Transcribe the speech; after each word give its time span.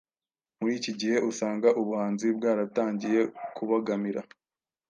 Muri 0.59 0.73
iki 0.79 0.91
gihe 0.99 1.17
usanga 1.29 1.67
ubuhanzi 1.81 2.27
bwaratangiye 2.37 3.19
kubogamira 3.55 4.21